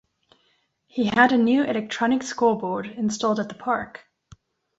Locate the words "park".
3.53-4.03